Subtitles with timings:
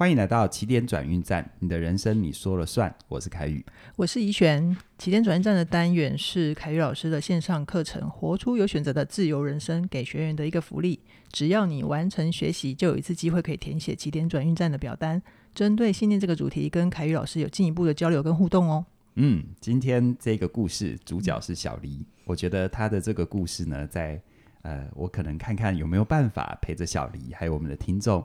[0.00, 2.90] 欢迎来到起点转运站，你的人生你说了算。
[3.06, 3.62] 我是凯宇，
[3.96, 4.74] 我是怡璇。
[4.96, 10.98] 起点转运站的单元是凯宇老师的线上课程《活出有选择的自由人生》，给学员的一个福利。
[11.30, 15.20] 只要你完成学习，就有一次机会可以填写起点转运站的表单，
[15.54, 18.82] 针对信念这个主题，跟凯宇老师有进一步的交流跟互动哦。
[19.16, 24.18] 嗯，今天这个故事主角是小黎，我觉得他的这个故事呢，在
[24.62, 28.24] 呃，我可能看看有没有办法陪着小黎，还有我们的听众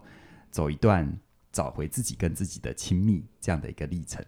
[0.50, 1.06] 走一段。
[1.56, 4.22] 找回自己跟自己的亲密这样的一个历程。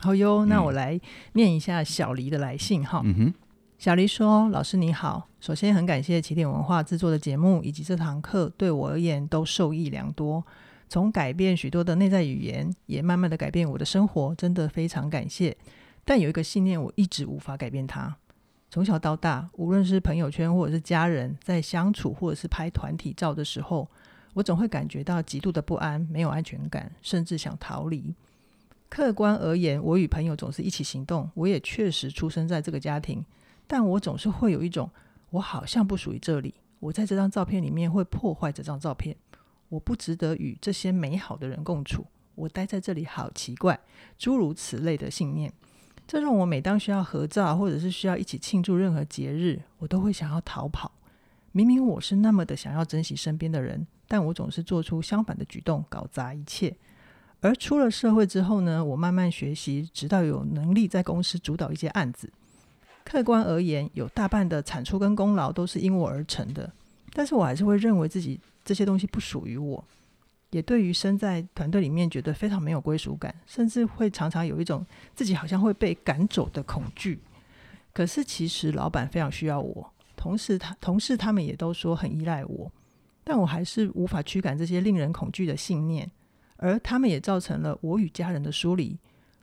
[0.00, 1.00] 好哟，那我来
[1.34, 3.00] 念一下小黎的来信哈。
[3.04, 3.34] 嗯哼，
[3.78, 10.44] 小黎说：“老师你好，首先很感谢起点文化制作的节目以及这堂课，对我而言都受益良多。
[10.88, 15.56] 从改变许多的内在语言，也慢慢的改变我的生活，真的非常感谢。
[16.04, 18.16] 但有一个信念，我一直无法改变它。
[18.68, 23.88] 从小到大，无论是朋友圈或者是家人，在相处或者是拍团体照的时候。”
[24.34, 28.14] 我总会感觉到极度的不安，没有安全感，甚至想逃离。
[28.88, 33.24] 客观而言，我与朋友总是一起行动，我也确实出生在这个家庭，
[33.66, 34.90] 但我总是会有一种，
[35.30, 36.54] 我好像不属于这里。
[36.78, 39.16] 我在这张照片里面会破坏这张照片，
[39.68, 42.04] 我不值得与这些美好的人共处。
[42.34, 43.78] 我待在这里好奇怪，
[44.18, 45.52] 诸如此类的信念，
[46.06, 50.90] 这让我每当需要合照，或者是需要一起庆祝任何节日，我都会想要逃跑。
[51.52, 53.86] 明明我是那么的想要珍惜身边的人。
[54.08, 56.76] 但我总是做出相反的举动，搞砸一切。
[57.40, 62.30] 而出了社会之后呢，我慢慢学习，直到有能力在公司主导一些案子。
[63.04, 66.70] 客观而言，有大半的产出跟功劳都是因我而成的。
[67.12, 69.84] 但是我还是会认为自己这些东西不属于我，
[70.50, 77.18] 也对于身在团队里面觉得非常没有归属感，甚至会常常有一种自己好像会被赶走的恐惧。
[77.92, 79.91] 可是其实老板非常需要我，
[80.22, 82.70] 同时他同事他们也都说很依赖我。
[83.24, 86.08] 但我还是无法驱赶这些令人恐惧的信念，
[86.58, 88.96] 而他们也造成了我与家人的疏离、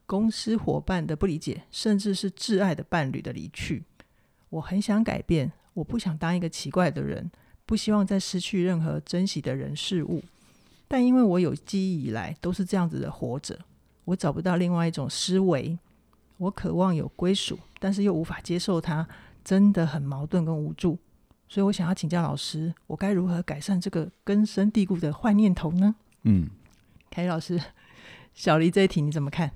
[0.06, 3.84] 公司伙伴的不理解，甚至是挚爱的伴侣的离去。
[4.50, 7.30] 我很想改变，我不想当一个奇怪的人，
[7.66, 10.24] 不希望再失去任何珍惜的人事物。
[10.88, 13.60] 但因为我有记忆以来都是这样子的活着，
[14.06, 15.78] 我找不到另外一种思维。
[16.38, 19.06] 我渴望有归属，但是又无法接受它，
[19.44, 20.98] 真的很矛盾跟无助。
[21.48, 25.96] 所以我想要请教老师，我该如何改善这个根深蒂固的坏念头呢？
[26.24, 26.48] 嗯，
[27.10, 27.60] 凯老师，
[28.36, 29.52] 小黎这一题你怎么看？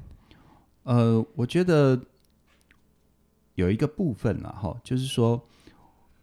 [0.83, 2.01] 呃，我觉得
[3.55, 5.47] 有一个部分了哈，就是说，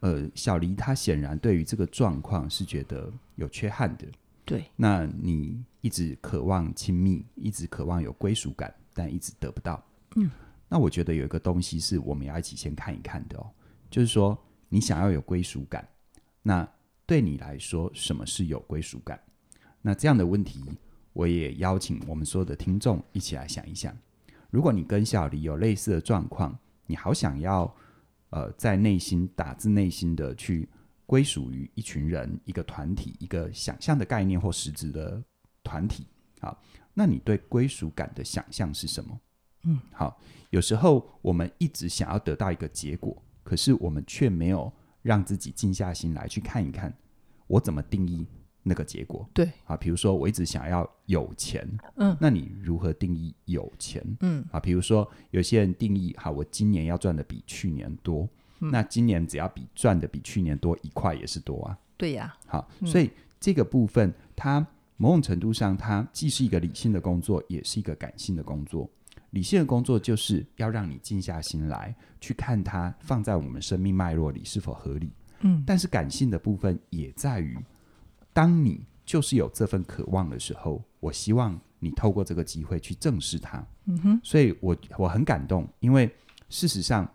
[0.01, 4.05] 呃，小黎他显然对于这个状况是觉得有缺憾的。
[4.43, 9.81] 对，那你一直渴望亲密，一直渴望有归属感，但一直得不到。
[10.17, 10.29] 嗯，
[10.71, 13.51] 那我觉得有一个东西是我们要一起先看一看的哦，
[13.89, 14.41] 就是说。
[14.73, 15.85] 你想要有归属感，
[16.41, 16.65] 那
[17.05, 19.21] 对你来说，什么是有归属感？
[19.81, 20.63] 那这样的问题，
[21.11, 23.93] 我也邀请我们所有的听众一起来想一想。
[24.49, 27.75] 如果你跟小黎有类似的状况，你好想要，
[28.29, 30.69] 呃，在内心打自内心的去
[31.05, 35.21] 归属于一群人、一个团体、一个想象的概念或实质的
[35.65, 36.07] 团体，
[36.39, 36.57] 好，
[36.93, 39.19] 那你对归属感的想象是什么？
[39.63, 43.15] 嗯，好，有时候我们一直想要得到一个结果。
[43.43, 46.93] 可是我们却没有让自己静下心来去看一看，
[47.47, 48.25] 我怎么定义
[48.61, 49.27] 那个结果？
[49.33, 54.05] 对啊，比如说我一直想要有钱，嗯，那你如何定义有钱？
[54.19, 58.29] 嗯啊，比如说有些人定义，好，我今年要赚的比去年多，
[58.59, 61.77] 嗯，那今年只要比赚的比去年多一块也是多啊。
[61.97, 64.65] 对呀，好，所以这个部分它
[64.97, 68.87] 某种程度上，它既是一个理性的工作，也是一个感性的工作。
[69.31, 75.11] 理性的工作就是要让你静下心来去看它放在我们生命脉络里是否合理。
[75.41, 77.57] 嗯，但是感性的部分也在于，
[78.31, 83.65] 当你就是有这份渴望的时候，我希望你透过这个机会去正视它。
[83.85, 86.09] 嗯哼，所以我我很感动，因为
[86.49, 87.09] 事实上，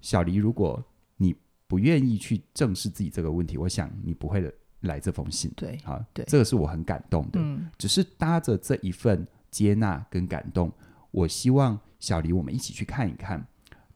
[0.00, 0.84] 小黎，如果
[1.16, 1.36] 你
[1.68, 5.52] 不愿意去正视自己这个问题，我想你不会来这封信。
[5.54, 7.38] 对，好，对，这个是我很感动的。
[7.40, 10.72] 嗯，只是搭着这一份接纳跟感动。
[11.10, 13.46] 我希望小黎，我们一起去看一看，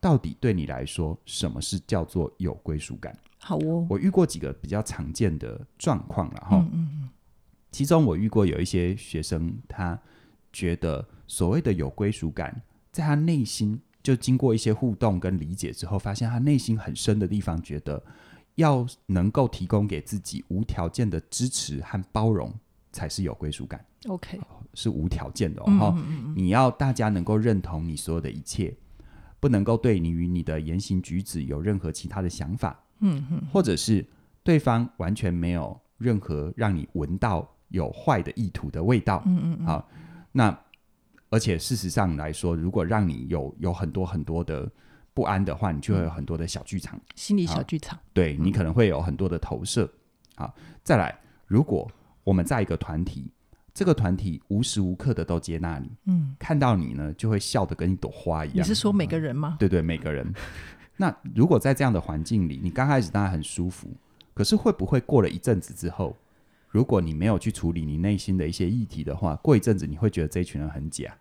[0.01, 3.17] 到底对你来说，什么是叫做有归属感？
[3.39, 6.57] 好哦，我遇过几个比较常见的状况了哈。
[6.59, 7.09] 嗯嗯嗯。
[7.71, 9.99] 其中我遇过有一些学生，他
[10.53, 12.63] 觉得所谓的有归属感，
[12.93, 18.03] 在他内心就经过一些互动跟理解之后，发现他内心很深的地方，觉得
[18.57, 22.53] 要能够提供给自己无条件的支持和包容，
[22.93, 23.85] 才是有归属感。
[24.07, 24.39] OK。
[24.75, 25.97] 是无条件的哦，
[26.35, 28.75] 你要大家能够认同你所有的一切，
[29.41, 34.07] 不能够对你与你的言行举止有任何其他的想法，嗯嗯，或者是
[34.43, 39.89] 对方完全没有任何让你闻到有坏的意图的味道，嗯嗯，好，
[40.33, 40.59] 那
[41.31, 44.71] 而且事实上来说，如果让你有有很多很多的
[45.15, 47.99] 不安的话，你就会有很多的小剧场，心理小剧场。
[48.13, 49.91] 对，你可能会有很多的投射。
[50.35, 51.91] 好，再来，如果
[52.25, 53.31] 我们在一个团体，
[53.75, 58.59] 这个团体无时无刻的都接纳你，嗯，看到你呢，就会笑得跟一朵花一样。
[58.59, 59.57] 你是说每个人吗？
[59.61, 60.33] 对对，每个人。
[60.99, 63.89] 那如果在这样的环境里，你刚开始当然很舒服，
[64.35, 66.17] 可是会不会过了一阵子之后，
[66.69, 71.17] 如果你没有去处理你内心的一些议题的话，过一阵子你会觉得这一群人很假。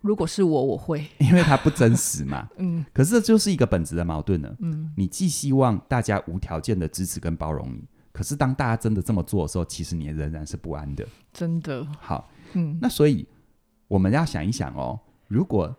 [0.00, 2.48] 如果是我，我会， 因为他不真实嘛。
[2.56, 2.84] 嗯。
[2.92, 4.56] 可是这就是一个本质的矛盾了。
[4.60, 4.90] 嗯。
[4.96, 7.82] 你既希望大家无条件的支持跟包容你，
[8.18, 11.06] 可是当大家真的这么做的时候，其实你仍然是不安的。
[11.32, 11.86] 真的。
[12.00, 12.28] 好。
[12.54, 12.76] 嗯。
[12.82, 13.24] 那所以
[13.86, 14.98] 我们要想一想哦，
[15.28, 15.72] 如果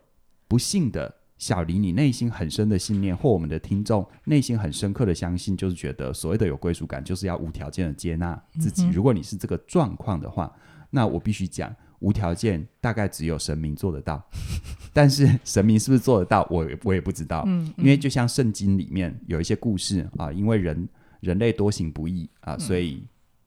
[0.48, 1.16] 不幸的。
[1.36, 8.84] 小黎，你内心很深的信念，或我们的听众内心很深刻的相信，就是觉得所谓的有归属感，就是要无条件的接纳自己。
[8.84, 10.52] 嗯、如果你是这个状况的话，
[10.90, 14.22] 那我必须讲，无条件大概只有神明做得到。
[14.92, 17.42] 但是神明是不是做得到，我也我也不知道。
[17.46, 20.86] 嗯嗯、因为就像圣经里面有一些故事啊，因为人
[21.20, 23.02] 人类多行不义啊，所以。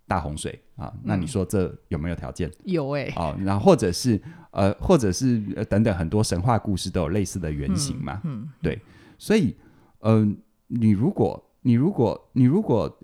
[0.05, 2.51] 大洪水啊，那你说这有没有条件？
[2.65, 4.21] 有哎、欸，哦，然后或者是
[4.51, 8.21] 呃，或者是、呃、等等，很多神话故事都有类似的原型嘛。
[8.25, 8.79] 嗯，嗯对，
[9.17, 9.55] 所以，
[10.01, 10.35] 嗯、呃，
[10.67, 12.99] 你如果你如果你如果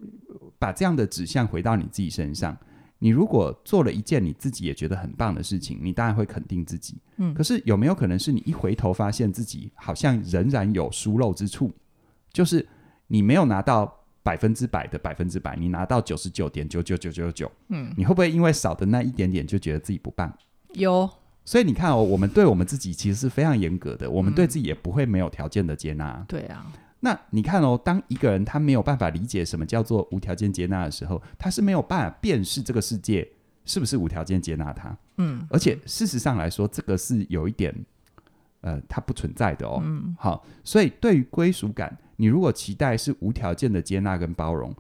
[0.60, 2.56] 把这样的指向回到你自己身上，
[3.00, 6.98] 你如果做了一件你自己也觉得很棒的事情，你当然会肯定自己。
[7.15, 11.72] 嗯，可是有没有可能是你一回头发现自己好像仍然有疏漏之处，
[12.33, 12.68] 就是
[13.07, 13.99] 你没有拿到。
[14.30, 20.31] 百分之百的百分之百，你拿到九十九点九九九九九，嗯，你会不会因为少的那一点点就觉得自己不棒？
[20.74, 21.10] 有，
[21.44, 26.12] 所以你看哦，我们对我们自己其实是非常严格的，我们对自己也不会没有条件的接纳。
[26.12, 26.26] 嗯。
[26.28, 33.28] 对啊，那你看哦，当一个人他没有办法理解什么叫做无条件接纳的时候，他是没有办法辨识这个世界
[33.66, 34.96] 是不是无条件接纳他。
[35.18, 37.74] 嗯，而且事实上来说，这个是有一点，
[38.62, 39.82] 呃，它不存在的哦。
[39.84, 41.98] 嗯，好，所以对于归属感。
[42.21, 44.75] 你如果期待是无条件的接纳跟包容，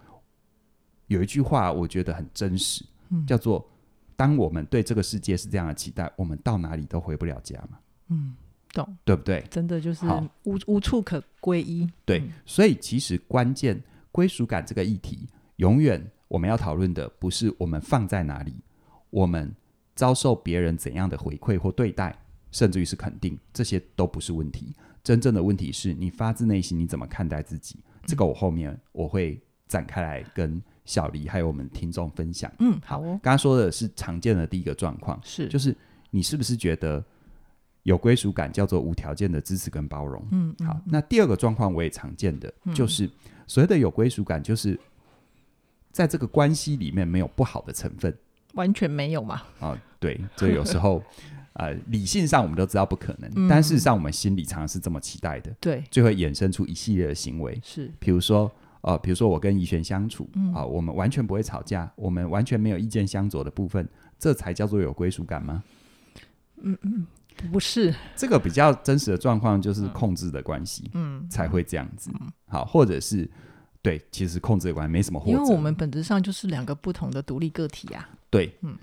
[1.07, 3.65] 有一句话我觉得很真实，嗯、叫做
[4.17, 7.79] “当我们对这个世界是这样的期待，我们到哪里都回不了家嘛。”
[8.11, 8.35] 嗯，
[8.73, 9.41] 懂，对不对？
[9.49, 10.05] 真的就是
[10.43, 11.89] 无无处可归依。
[12.03, 13.81] 对，嗯、所以其实关键
[14.11, 18.53] 归属感这个议题，永远我们要讨论的不是我们放在哪里，
[19.11, 19.55] 我们
[19.95, 22.13] 遭受别人怎样的回馈或对待，
[22.51, 24.75] 甚至于是肯定，这些都不是问题。
[25.03, 27.79] 真正的问题是你发自内心你怎么看待自己？
[27.79, 32.51] 嗯、这个我后面我会展开来跟小黎还有我们听众分享。
[32.59, 33.19] 嗯，好哦。
[33.21, 35.75] 刚刚说的是常见的第一个状况，是就是
[36.09, 37.03] 你是不是觉得
[37.83, 40.23] 有归属感叫做无条件的支持跟包容？
[40.31, 40.73] 嗯，好。
[40.73, 43.09] 嗯、那第二个状况我也常见的，嗯、就是
[43.47, 44.79] 所谓的有归属感，就是
[45.91, 48.15] 在这个关系里面没有不好的成分，
[48.53, 49.41] 完全没有嘛？
[49.59, 51.03] 啊，对，这有时候。
[51.53, 58.49] 呃，理性上我们都知道不可能，嗯、但事实上我们心里常常是这么期待的，对，就会衍生出一系列的行为，是，比如说，
[58.79, 60.53] 呃，比如说我跟怡璇相处，啊、嗯。
[60.53, 63.85] 呃，我们完全不会吵架，我们完全没有意见相左的部分，
[64.17, 65.61] 这才叫做有归属感吗？
[66.61, 67.05] 嗯嗯，
[67.51, 73.29] 不是，这个比较真实的状况就是控制的关系，嗯，才会这样子，嗯、好，或者是
[73.81, 78.77] 对，其实控制的关系没什么，因为我们本质上就是两个不同的独立个体啊，对，嗯。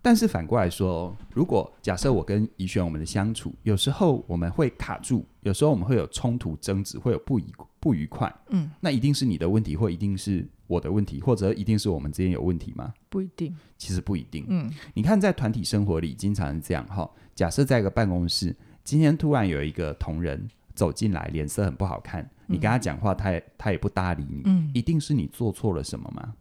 [0.00, 7.44] 但是反过来说，如果假设我跟怡璇我们的相处，有时候我们会卡住，有时候我们会有冲突、争执，会有不愉
[7.80, 8.32] 不愉快。
[8.50, 12.94] 嗯，那一定是你的问题，或一定是我的问题，或者一定是我们之间有问题吗？
[13.10, 14.46] 不一定，其实不一定。
[14.48, 17.10] 嗯，你看在团体生活里，经常是这样哈。
[17.34, 24.42] 假设在一个办公室，今天突然有一个同仁走进来，脸色很不好看，你跟他讲话，他也他也不搭理你。
[24.44, 26.34] 嗯，一定是你做错了什么吗？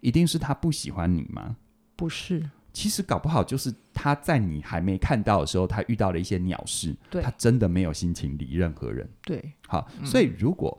[0.00, 1.56] 一定是他不喜欢你吗？
[1.96, 2.48] 不是。
[2.72, 9.08] 其实搞不好就是他在你还没看到的时候，他遇到了一些鸟事，对他真的没有心情理任何人。
[9.22, 10.76] 对，好，嗯、所以如果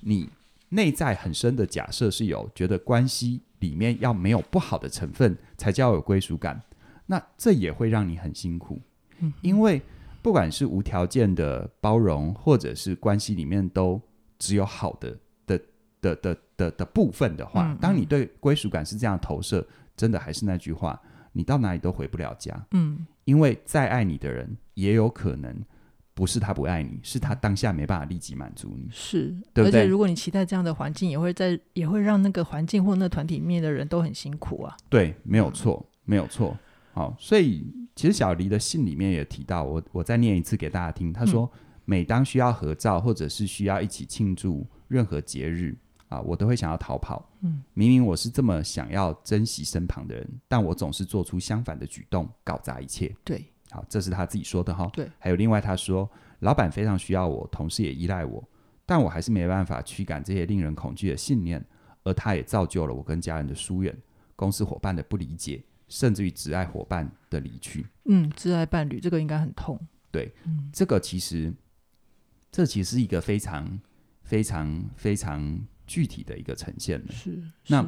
[0.00, 0.28] 你
[0.68, 6.60] 内在很深的假设是有觉得关系里面要没有不好的成分才叫有归属感，
[7.06, 8.78] 那这也会让你很辛苦。
[9.20, 9.80] 嗯，因为
[10.20, 13.98] 不管是无条件的包容，或者是关系里面都
[14.38, 15.58] 只有好的的
[16.02, 19.66] 的的的的，的部分的话，当你对归属感是这样投射，
[19.98, 20.98] 真的还是那句话。
[21.32, 25.54] 你到哪里都回不了家，嗯，因为再爱你的人，也有可能
[26.14, 29.82] 不是他不爱你，是他当下没办法立即满足你，是，对不对？
[29.82, 34.76] 而且如果你期待这样的环境，也会在也会让那个环境或那团体里面的人都很辛苦啊。
[34.88, 36.56] 对，没有错，嗯、没有错。
[36.92, 37.64] 好，所以
[37.94, 41.12] 其实小黎的信里面也提到，我我再念一次给大家听。
[41.12, 45.76] 他说，嗯、每当需要合照或者是需要一起庆祝任何节日。
[46.08, 47.28] 啊，我都会想要逃跑。
[47.40, 53.14] 嗯，明明我是这么想要珍惜身旁的人，但我总是做出相反的举动，搞砸一切。
[53.24, 54.88] 对，好，这是他自己说的哈。
[54.92, 56.10] 对，还有另外他说，
[56.40, 58.42] 老板非常需要我，同事也依赖我，
[58.86, 61.64] 但我还是没办法驱赶这些令人恐惧的信念，
[62.04, 63.96] 而他也造就了我跟家人的疏远，
[64.34, 67.86] 公司伙伴的不理解，甚至于挚爱伙伴的离去。
[68.06, 69.78] 嗯，挚爱伴侣这个应该很痛。
[70.10, 71.52] 对，嗯，这个其实，
[72.50, 73.78] 这其实是一个非常、
[74.22, 77.06] 非常、非常具体的一个呈现了。
[77.10, 77.84] 是，那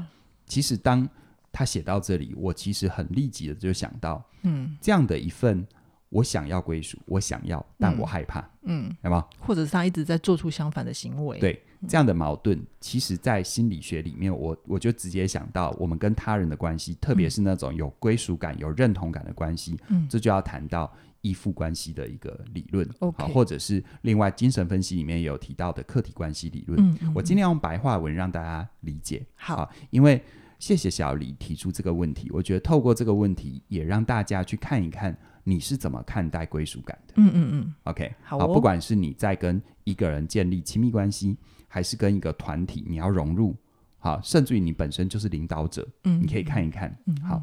[0.47, 1.09] 其实当
[1.53, 5.65] 他写到这里，我其实很立即的就想到，嗯，这样的一份
[6.09, 9.29] 我想要归属，我想要，但我害怕，嗯，有没有？
[9.39, 11.39] 或者是他一直在做出相反的行为？
[11.39, 20.93] 对，这样的矛盾，其实在心理学里面，我我就直接想到，我们跟他人的关系，特别是那种有归属感、有认同感的关系，嗯，这就要谈到。
[21.23, 23.33] 依附关系的一个理论，okay.
[23.33, 26.81] 或者是另外精神分析里面有提到的客体关系理论。
[26.81, 29.25] 嗯嗯、我尽量用白话文让大家理解。
[29.35, 30.23] 好，好，因为
[30.59, 37.15] 谢谢小李提出这个问题，我觉得透过这个问题也让大家去看一看你是怎么看待归属感的。
[37.17, 37.75] 嗯嗯嗯。
[37.85, 41.37] OK，好、哦，好，不管是你在跟一个人建立亲密关系，
[41.67, 43.57] 还是跟一个团体你要融入，
[43.99, 46.97] 好，甚至于你本身就是领导者，嗯，你可以看一看。
[47.07, 47.43] 嗯，好，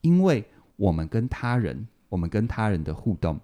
[0.00, 0.44] 因为
[0.76, 3.38] 我们跟他人，我们跟他人的互动。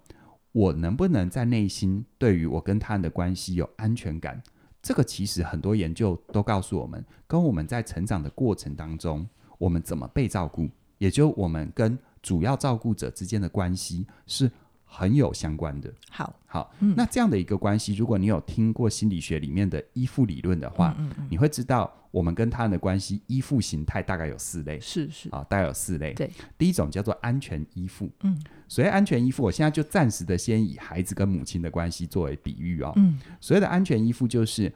[0.51, 4.41] 我能不能在内心对于我跟他人的关系有安全感？
[4.81, 14.49] 这个其实很多研究都告诉我们，跟我们在成长的过程当中，我们怎么被照顾，也就我们跟主要照顾者之间的关系是
[14.85, 15.93] 很有相关的。
[16.09, 26.13] 好，好，嗯，那这样的一个关系，如果你有听过心理学里面的依附理论的话，嗯嗯嗯，你会知道我们跟他人的关系依附形态大概有四类，是是啊，大概有四类。
[26.13, 28.41] 对，第一种叫做安全依附，嗯。
[28.67, 32.91] 所谓安全依附，我现在就暂时的先以孩子跟母亲的关系作为比喻哦。
[32.95, 34.71] 嗯，所谓的安全依附就是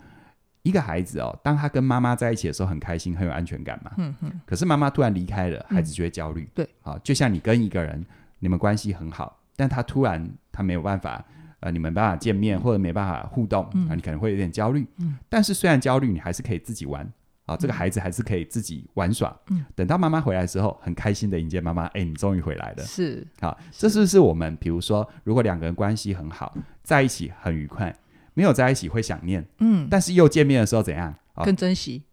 [0.61, 3.91] 一个孩子哦，当他跟妈妈在一起的时候很开心，很有安全感嘛。
[3.97, 4.41] 嗯嗯。
[4.45, 6.47] 可是妈妈突然离开了，孩子就会焦虑。
[6.53, 8.05] 对、嗯，啊，就像你跟一个人，
[8.39, 11.25] 你们关系很好，但他突然他没有办法，
[11.61, 14.85] 呃，你们没办法见面或者没办法互动，啊、嗯，你可能会有点焦虑。
[14.97, 15.17] 嗯。
[15.29, 17.09] 但是虽然焦虑，你还是可以自己玩。
[17.49, 19.35] 啊，这个孩子还是可以自己玩耍。
[19.49, 21.85] 嗯，等到妈妈回来的时候，很开心的迎接妈妈。
[21.87, 22.83] 哎，你终于回来了。
[22.83, 24.55] 是，好，这是不是我们？
[24.57, 27.95] 比如说，如果两个人关系很好，在一起很愉快，
[28.35, 29.45] 没有在一起会想念。
[29.59, 31.13] 嗯，但是又见面的时候怎样？
[31.33, 32.03] 啊更珍惜。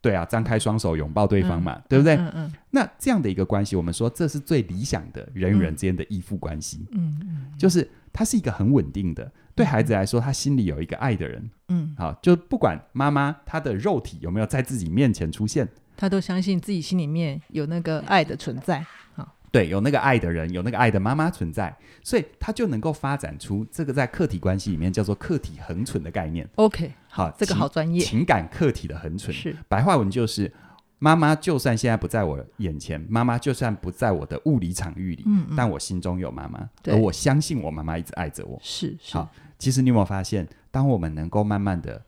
[0.00, 2.14] 对啊，张开双手拥抱对方嘛，嗯、对不对？
[2.16, 2.52] 嗯嗯，嗯。
[2.70, 6.86] 那这样的一个关系，我们说这是最理想的人与人之间的依附关系。
[6.92, 9.30] 嗯嗯，就是它是一个很稳定的。
[9.54, 26.48] 对孩子来说，他心里有一个爱的人，嗯，好，就不管妈妈她的肉体有没有在自己面前出现，他都相信自己心里面有那个爱的存在，好，对，有那个爱的人，有那个爱的妈妈存在，所以他就能够发展出这个在客体关系里面叫做客体恒存的概念。
[26.56, 29.32] OK，好，这个好专业，情感客体的恒存。
[29.32, 29.56] 是。
[29.68, 30.52] 白话文就是。
[30.98, 38.58] 妈妈就算现在不在我眼前，妈妈就算不在我的物理场域里，嗯嗯，但我心中有妈妈，而我相信我妈妈一直爱着我。
[38.62, 39.14] 是是。
[39.14, 42.02] 好，其实你有没有发现，当我们能够慢慢的，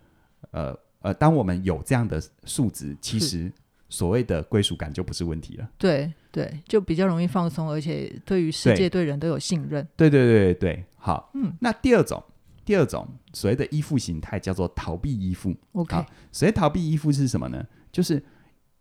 [0.53, 3.53] 呃呃，当我们有这样的素质，其实
[3.91, 5.69] 所谓的归属感就不是问题了。
[5.77, 9.87] 对对，就比较容易放松，而且对于世界、对人都有信任。
[9.95, 11.31] 对对对对对，好。
[11.35, 12.23] 嗯，那第二种，
[12.65, 15.55] 第二种所谓的依附形态叫做逃避依附。
[15.73, 16.03] OK，
[16.33, 17.63] 所谓逃避依附是什么呢？
[17.93, 18.23] 就是。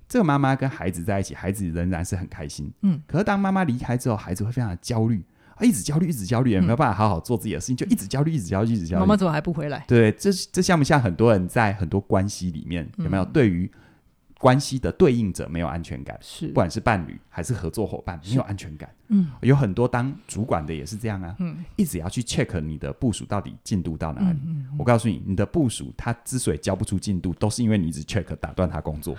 [0.08, 2.72] 这个妈妈跟孩子在一起，孩子仍然是很开心。
[2.82, 5.24] 嗯，可是当妈妈离开之后，孩子会非常的焦虑
[5.56, 9.00] 啊，一直焦虑，一直焦虑，也没有办法好好做自己的事情，嗯、就一直焦虑，一直焦虑，一直焦虑。
[9.00, 9.84] 妈妈怎么还不回来？
[9.88, 13.72] 对，这这像不像很多人在很多关系里面有没有对于？
[14.38, 18.89] 关系的对应者没有安全感，是，不管是伴侣还是合作伙伴，没有安全感。
[19.08, 24.38] 嗯，有很多当主管的也是这样啊，嗯，一直要去 check 你的部署到底进度到哪里。
[24.46, 29.15] 嗯我告诉你，你的部署他之所以交不出进度，都是因为你一直 check 打断他工作，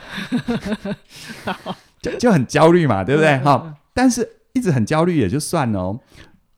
[2.02, 3.38] 就就很焦虑嘛，对不对？
[3.38, 6.00] 好、但是一直很焦虑也就算了哦，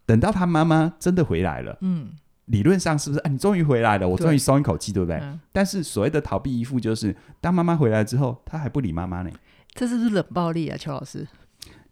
[0.05, 2.11] 等到他妈妈真的回来了，嗯。
[2.49, 3.21] 理论上是不是？
[3.21, 5.19] 啊，你终于回来了，我终于松一口气，对不对？
[5.23, 9.31] 嗯、但是所谓的逃避依附，就是当妈妈回来之后，他还不理妈妈呢。
[9.75, 11.27] 这是不是冷暴力啊，邱老师？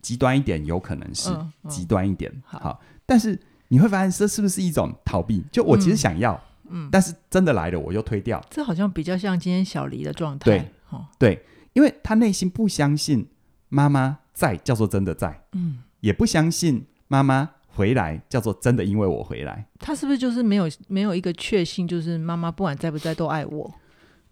[0.00, 2.58] 极端一点，有可能是、嗯嗯、极端一点好。
[2.58, 5.44] 好，但是你会发现，这是不是一种逃避？
[5.52, 8.42] 就我其实想要，嗯，但是真的来了，我又推掉。
[8.48, 10.44] 这好像比较像今天小黎的状态。
[10.44, 11.44] 对，哦、对，
[11.74, 13.28] 因为他内心不相信
[13.68, 17.50] 妈妈在叫做真的在，嗯，也不相信妈妈。
[17.76, 23.72] 回来叫做真的，因为我回来，他是不是就是没有没有一个确信，就是妈妈不管在不在都爱我？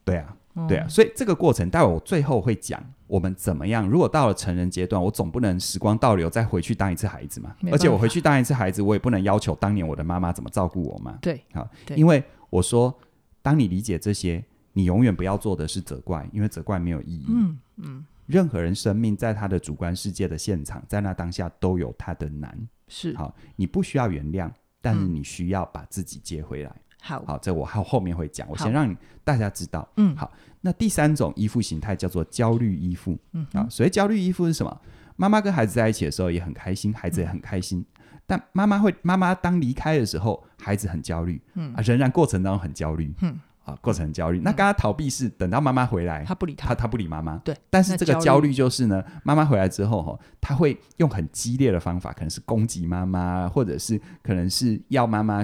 [0.04, 0.36] 对啊，
[0.66, 3.88] 对啊，所以这个过程，待会我最后会讲我们怎么样。
[3.88, 7.54] 如果到了成人阶段，我总不能时光倒流再回去当一次孩子嘛？
[7.70, 11.18] 而且我回去当一次孩子，我也不能要求当年我的妈妈怎么照顾我嘛？
[11.20, 12.94] 对，好，因为我说，
[13.42, 17.26] 当你理解这些，你永远不要做的是责怪，因为责怪没有意义。
[17.28, 22.56] 嗯嗯，任何人生命在他的主观世界的现场，在那当下都有他的难。
[22.88, 24.50] 是好，你不需要原谅，
[24.80, 26.70] 但是你需要把自己接回来。
[26.70, 29.88] 嗯、好，好，这我后后面会讲，我先让你大家知道。
[29.96, 33.18] 嗯，好，那第三种依附形态叫做焦虑依附。
[33.32, 34.80] 嗯，啊，所谓焦虑依附是什么？
[35.16, 37.80] 妈妈跟孩子在一起的时候也很开心，孩子也很开心。
[37.80, 37.86] 嗯
[38.26, 44.38] 但妈妈会，妈妈当离开的时候，孩子很焦虑，嗯啊，仍然过程当中很焦虑，嗯啊，过程很焦虑。
[44.40, 47.56] 那刚刚逃避是等到妈妈回来，他不理他，他他不理妈妈，对。
[47.70, 55.42] 但是这个焦虑就是呢，妈妈回来之后哈，他会用很激烈的方法，可能是攻击妈妈，或者是可能是要妈妈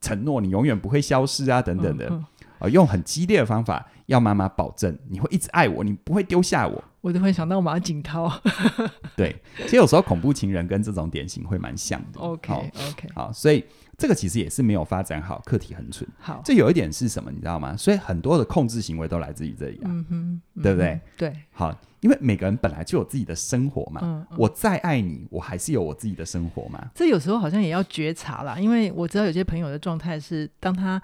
[0.00, 2.24] 承诺你永远不会消失啊，等等的，嗯嗯、
[2.58, 6.84] 啊，用很激烈的方法要妈妈保证你会一直爱我，你不会丢下我。
[7.02, 8.32] 我都会想到马景涛。
[9.14, 12.18] 对，其实有时候恐怖情人跟这种典型会蛮像的。
[12.20, 13.62] OK OK，好，所以
[13.98, 16.08] 这个其实也是没有发展好，课题很蠢。
[16.18, 17.76] 好，这有一点是什么，你知道吗？
[17.76, 21.00] 所以很多的控制行为都来自于这里啊，嗯哼，嗯对不对？
[21.18, 24.00] 对，好，因为每个人本来就有自己的生活嘛。
[24.04, 26.90] 嗯嗯、我再爱你，我还是有我自己的生活嘛。
[26.94, 31.02] 这有时候好像也要觉察啦，因为我知道有些朋友的状态是，当他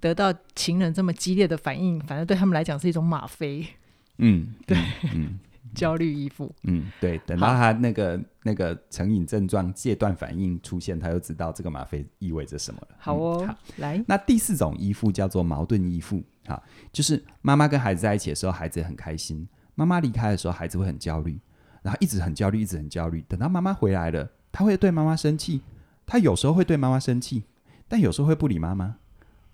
[0.00, 3.66] 得到情人这么激烈的反应，反正对他们来讲是一种吗啡。
[4.18, 4.76] 嗯，对，
[5.14, 5.14] 嗯。
[5.14, 5.38] 嗯
[5.74, 12.88] 焦虑依附，嗯，对，等到他那个那个成瘾症状戒断反应出现，他就知道这个吗啡意味着什么了。
[12.96, 19.44] 好哦，嗯、好来，那第四种依附叫做矛盾依附，哈，就是妈妈跟孩子在一起的时候，孩子很开心；
[19.74, 21.40] 妈妈离开的时候，孩子会很焦虑，
[21.82, 23.20] 然后一直很焦虑，一直很焦虑。
[23.22, 25.60] 等到妈妈回来了，他会对妈妈生气，
[26.06, 27.42] 他有时候会对妈妈生气，
[27.88, 28.94] 但有时候会不理妈妈，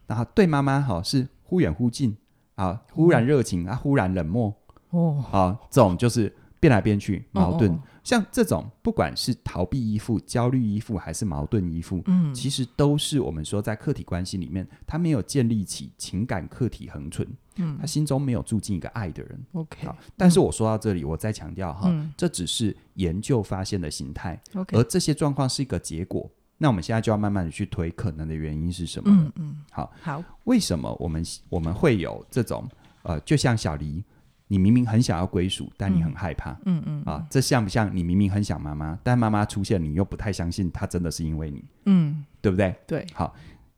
[0.07, 2.15] 然后对妈妈好是忽远忽近，
[2.61, 4.55] 啊，忽然热情、嗯、啊，忽然冷漠。
[4.91, 7.71] 哦，好，这种就是变来变去，矛盾。
[7.71, 19.39] 哦哦像这种，不管是逃避依附、焦虑依附，还是矛盾依附，嗯，其实都是我们说在客体关系里面，他没有建立起情感客体恒存，嗯，他心中没有住进一个爱的人。
[19.53, 26.29] OK，好，但是我说到这里，我再强调哈，嗯，这只是研究发现的形态，OK，而这些状况是一个结果。
[26.63, 29.11] 那我们现在就要慢慢的去推可能的原因是什么？
[29.11, 32.69] 嗯嗯，好，好，为什么我们我们会有这种
[33.03, 34.05] 呃，就像小黎。
[34.53, 36.51] 你明明很想要归属，但你很害怕。
[36.65, 41.65] 嗯嗯，嗯啊，这像不像你明明很想妈妈，但妈妈出现，你又不太相信她真的是因为你？
[41.85, 42.75] 嗯，对不对？
[42.85, 43.07] 对。
[43.15, 43.33] 好，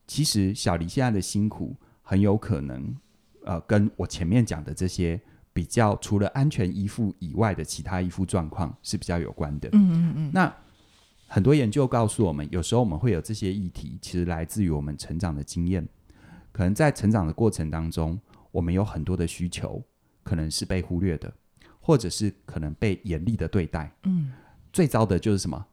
[0.07, 2.97] 其实小黎现在的辛苦很有可能，
[3.45, 5.21] 呃，跟我前面讲的这些
[5.53, 9.69] 比较除了安全依附以外的其他依附状况是比较有关的。
[9.73, 10.31] 嗯嗯嗯。
[10.33, 10.51] 那
[11.33, 15.89] 很多研究告诉我们，有时候我们会有这些议题，其实来自于我们成长的经验。
[16.53, 19.83] 可能在成长的过程当中，我们有很多的需求。
[20.23, 21.33] 可能是被忽略的，
[21.81, 23.91] 或者是可能被严厉的对待。
[24.05, 24.31] 嗯，
[24.73, 25.67] 最糟的就是什么？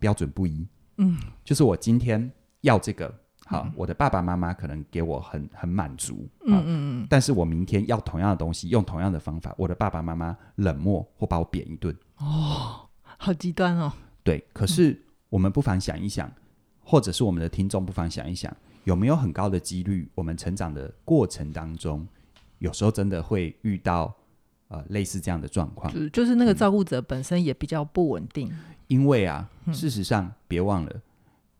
[0.00, 0.66] 标准不一。
[0.96, 2.28] 嗯，就是我今天
[2.62, 6.26] 要这个，好，嗯、我的爸爸妈妈可能给我很很满足。
[6.46, 7.06] 嗯嗯嗯。
[7.08, 11.96] 但是我明天要同样的东西，用同样的方法，我的爸爸妈妈冷漠或把我扁一顿。
[12.16, 13.92] 哦，好极端哦。
[14.26, 16.30] 对，可是我们不妨想一想，
[16.82, 22.04] 或者是我们的听众不妨想一想，有没有很高的几率，我们成长的过程当中，
[22.58, 24.12] 有时候真的会遇到
[24.66, 28.48] 呃类似这样的状况，就，就是那个照顾者本身也比较不稳定。
[28.50, 28.58] 嗯、
[28.88, 31.02] 因为啊，嗯、事实上别忘了，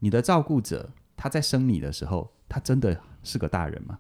[0.01, 3.99] 你的照顾者他在生你的时候，他真的是个大人吗？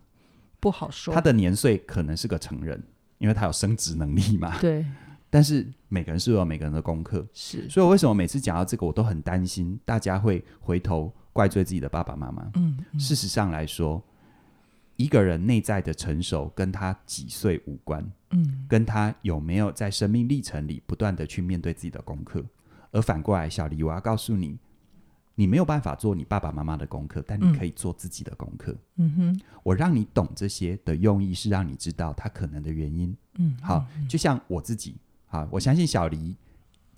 [0.58, 1.14] 不好说。
[1.14, 2.82] 他的年岁可能是个成人，
[3.18, 4.58] 因为他有生殖能力嘛。
[4.58, 4.84] 对。
[5.36, 7.68] 但是每个人是有每个人的功课，是。
[7.68, 12.50] 所以我为什么每次讲到这个，我都很担心大家会回头怪罪自己的爸爸妈妈。
[12.54, 12.82] 嗯。
[12.90, 14.02] 嗯事实上来说。
[14.96, 22.42] 一个人内在的成熟跟他几岁无关，嗯，跟他有没有在生命历程里不断的去面对自己的功课。
[22.92, 24.58] 而反过来，小黎，我要告诉你，
[25.34, 28.74] 你没有办法做你爸爸妈妈的功课，但你可以做自己的功课。
[28.96, 33.14] 嗯哼，我让你懂这些的用意是让你知道他可能的原因。
[33.34, 34.94] 嗯，好，就像我自己，
[35.36, 36.36] 好，我相信小黎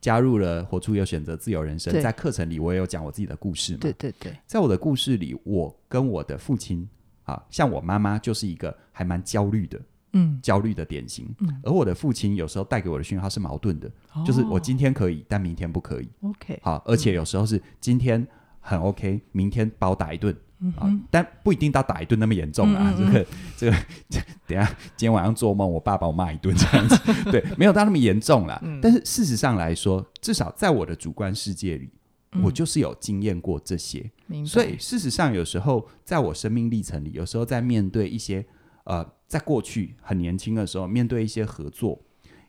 [0.00, 3.78] 加入了活出有选择自由人生，在课程里我也有讲我自己的故事嘛。
[3.80, 6.88] 对对对，在我的故事里，我跟我的父亲。
[7.24, 9.78] 啊，像我妈妈就是一个还蛮焦虑的，
[10.14, 11.28] 嗯，焦虑的典型。
[11.40, 16.08] 嗯，而我的父亲有时候带给我的讯号是矛盾的，哦、就是我今天可以，但明天不可以。
[16.22, 18.26] OK，好，而且有时候是今天
[18.60, 22.92] 很 OK，明天把我打一顿，嗯啊，但不一定到打一顿那么严重啊。
[22.96, 23.76] 嗯嗯嗯这个
[24.10, 24.66] 这个，等下
[24.96, 26.96] 今天晚上做梦，我爸把我骂一顿这样子，
[27.30, 28.60] 对，没有到那么严重啦。
[28.64, 31.90] 嗯、但是事实上来说，至少在我的主观世界里。
[32.42, 38.44] 我就是有经验过这些，嗯、所以事实上，有时候在我生命历程里，有时候在面对一些
[38.84, 41.98] 呃，在过去很年轻的时候，面对一些合作，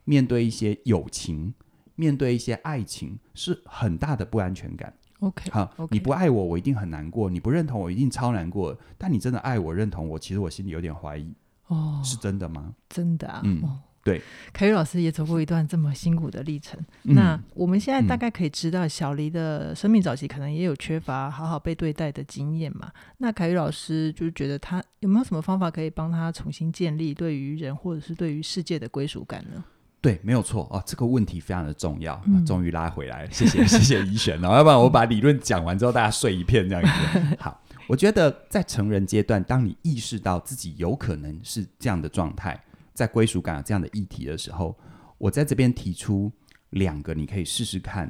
[0.03, 1.53] 面对一些友情，
[1.95, 4.93] 面对一些爱情，是很大的不安全感。
[5.19, 5.87] OK，好，okay.
[5.91, 8.77] 你不爱我，我一定很难过；你不认同我，一定超难过。
[8.97, 11.33] 但你真的爱我、认同我，其实我心里有点怀疑，
[11.67, 12.73] 哦，是真的吗？
[12.87, 14.21] 真的啊，嗯，哦、对，
[14.53, 16.79] 凯宇老师也走过一段这么辛苦的历程。
[17.03, 22.89] 嗯、那我们现在大概可以知道，小黎的生命早期可能也有缺乏好好被对待的经验嘛。
[23.17, 29.61] 那凯宇老师就觉得他有没有什么方法可以帮他重新建立对于人或者是对于世界的归属感呢？
[30.01, 37.37] 对，没有错哦，这个问题非常的重要，嗯、终于拉回来了，谢谢谢谢怡璇哦，要不然我把理论讲完之后，大家睡一片这样子。
[37.37, 42.57] 好，我觉得在成人阶段，当你意识到自己有可能是这样的状态，
[42.93, 44.73] 在归属感有这样的议题的时候，
[45.17, 46.31] 我在这边提出
[46.69, 48.09] 两个，你可以试试看。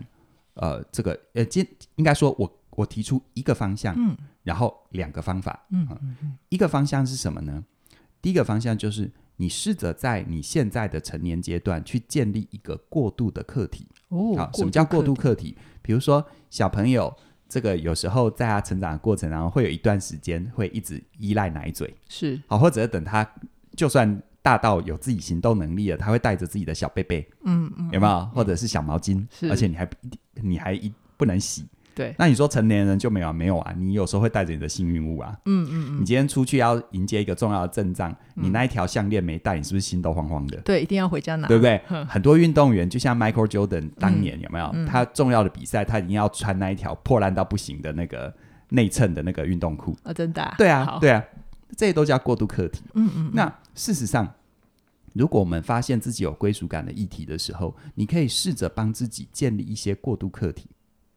[0.53, 5.87] 呃，这个呃，今应该说我我提出一个方向，嗯，然后两个方法，嗯，
[6.49, 7.63] 一个方向是什么呢？
[8.21, 9.11] 第一个方向就是。
[9.41, 13.87] 你试着在你现在的成年阶段去建立一个过渡的课题。
[14.09, 15.55] 哦，好，什么叫过渡课题？
[15.81, 17.15] 比如说小朋友，
[17.47, 23.25] 这个有时候在他成长的过程然后，会有一段时间会一直依赖奶嘴，是好，或者等他
[23.77, 28.25] 就算大到有自己行动能力了，他会带着自己的小贝贝，嗯嗯，有没有？
[28.33, 29.89] 或者是小毛巾，是，而且你还
[30.33, 31.65] 你还一不能洗。
[31.99, 33.33] 对，那你说成年人就没有啊？
[33.33, 33.75] 没有啊！
[33.77, 35.37] 你有时候会带着你的幸运物啊。
[35.43, 36.01] 嗯嗯嗯。
[36.01, 40.55] 你今天出去要迎接一个重要的阵仗，嗯、你那一条项链没带，你是不是心都慌慌的？
[40.61, 41.77] 对，一定要回家拿，对不对？
[42.07, 44.73] 很多运动员就像 Michael Jordan 当年、嗯、有没有？
[44.87, 48.33] 他重要的比赛，他一定要穿那一条破烂到不行的那个
[48.69, 50.13] 内衬的那个运动裤啊、哦！
[50.13, 50.55] 真的、啊？
[50.57, 51.21] 对啊，对啊，
[51.75, 52.81] 这些都叫过渡课题。
[52.93, 53.31] 嗯，嗯嗯。
[53.33, 54.25] 那事实上，
[55.11, 60.69] 如果我们发现自己有归属感的议题的时候，你可以试着帮自己建立一些过渡课题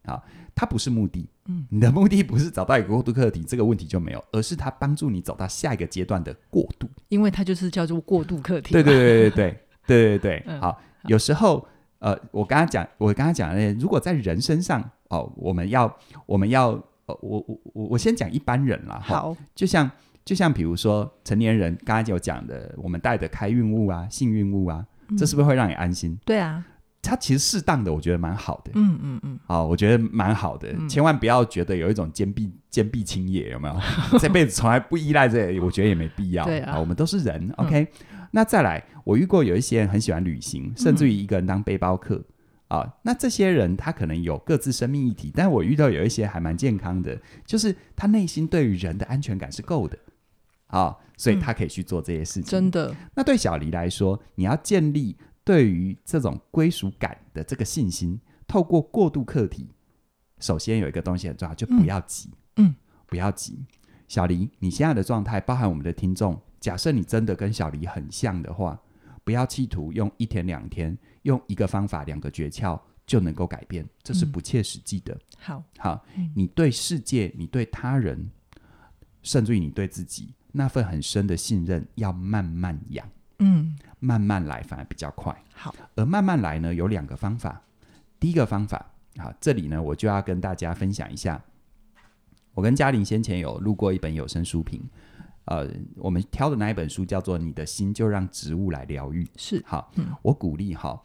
[0.04, 0.22] 啊。
[0.54, 8.74] 它不是目的，嗯，你的目的不是找到一个过渡课题，这个问题就没有，而是它帮助你走到下一个阶段的过渡，因为它就是叫做过渡课题。
[8.74, 11.66] 对对对对对对对对好，有时候
[12.00, 15.90] 呃，我刚刚讲，我刚刚讲的，如果在人身上哦，我们要
[16.26, 16.72] 我们要
[17.06, 19.90] 呃，我我我我先讲一般人啦，好，就像
[20.26, 26.18] 就像比如说成年人，刚刚有讲的，我们带的开运物啊、幸运物啊，嗯、这是不是会让你安心？
[26.26, 26.62] 对啊。
[27.02, 28.70] 它其实适当的，我觉得蛮好的。
[28.76, 30.68] 嗯嗯嗯，好，我觉得蛮好的。
[30.72, 33.76] 嗯、千万不要觉得有一种坚壁坚壁清野，有没有？
[34.20, 36.44] 这辈子从来不依赖这，我觉得也没必要。
[36.44, 37.48] 对啊，我们都是人。
[37.58, 37.88] 嗯、OK，
[38.30, 42.14] 那再来，我遇过有一些人很喜欢旅行，甚至于一个人当背包客、
[42.68, 42.94] 嗯、啊。
[43.02, 49.98] 那这些人他可能有各自生命议题，但我遇到有一些还蛮健康的，就是他内心对于人的安全感是够的
[50.68, 52.44] 啊，所以他可以去做这些事情。
[52.44, 52.94] 嗯、真的。
[53.16, 55.16] 那对小黎来说，你要建立。
[55.44, 59.68] 对于这种归属感的这个信心，透过过渡课题，
[60.38, 62.74] 首先有一个东西很重要，就不要急，嗯，嗯，
[63.06, 63.64] 不要急。
[64.08, 68.78] 小黎，你现在的状态，包含我们的听众，假设你真的跟小黎很像的话，
[69.24, 75.18] 不要企图用一天两天，用一个方法、两个诀窍就能够改变，这是不切实际的。
[75.38, 78.30] 好，好，你对世界、你对他人，
[79.22, 83.08] 甚至于你对自己那份很深的信任，要慢慢养。
[83.44, 85.36] 嗯，慢慢来反而比较快。
[85.52, 87.60] 好，而慢慢来呢，有两个方法。
[88.18, 91.42] 第一个方法，好，这里呢，我就要跟大家分享一下。
[92.54, 94.80] 我跟嘉玲先前有录过一本有声书评，
[95.46, 99.24] 呃，我们挑的那一本书叫做《你的心就让植物来疗愈》。
[99.36, 101.02] 是，好，嗯，我鼓励哈，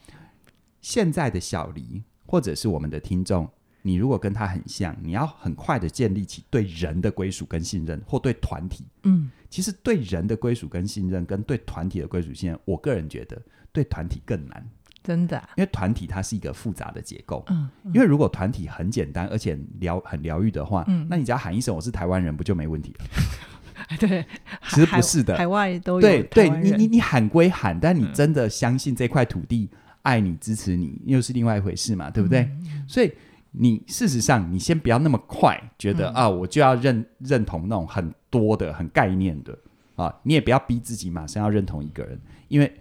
[0.82, 3.50] 现在的小黎或者是我们的听众。
[3.84, 8.86] 你如果跟他很像，你要很快的建立起对人的归属跟信任，或对团体。
[9.04, 14.70] 嗯，其实对人的归属跟信任，跟对团体的归属信任，我个人觉得对团体更难。
[15.04, 15.50] 真的啊？
[15.56, 17.42] 因为团体它是一个复杂的结构。
[17.48, 23.06] 嗯，嗯，因为如果团体很简单，而且疗很疗愈的话，嗯，那你只要喊一声“我是台湾人”，不就没问题了？
[23.98, 24.26] 对，
[24.68, 26.02] 其实不是的，海外都有。
[26.02, 29.70] 对，对你你你喊归喊，但你真的相信这块土地
[30.02, 32.10] 爱你、支持你，又是另外一回事嘛？
[32.10, 32.42] 对不对？
[32.42, 33.10] 嗯，所以。
[33.60, 39.58] 你事实上，你先不要那么快觉得、嗯、啊，我就要认认同那种很多的、很概念的
[39.96, 40.13] 啊。
[40.24, 42.72] 你也不要逼自己马上要认同一个人，因为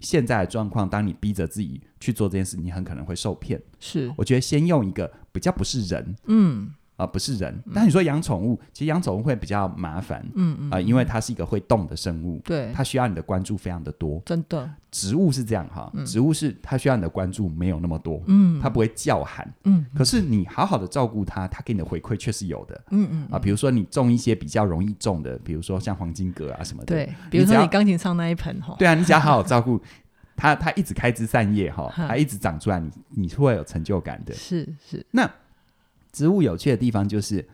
[0.00, 3.60] 现在的状况，当你逼着自己去做这件事，你很可能会受骗。
[3.78, 6.70] 是，我觉得先用一个比较不是人，嗯。
[6.96, 7.62] 啊，不是人。
[7.74, 14.70] 但你说养宠物，其实养宠物会比较麻烦，嗯嗯，啊，因为它是一个会动的生物，对，它需要你的关注非常的多，真的。
[14.90, 29.80] 植物是这样哈，植物是它需要你的关注没有那么多，嗯，它不会叫喊，嗯，可是你好好的照顾它，它给你的回馈却是有的，嗯嗯，啊，比如说你种一些比较容易种的，比如说像黄金葛啊什么的，对，比如说你钢琴上那一盆哈，对啊，你只要好好照顾
[30.36, 35.04] 它，它一直开枝散叶哈，它一直长出来，你你会有成就感的，是是。
[35.10, 35.28] 那
[36.14, 37.46] 植物有趣的地方就是。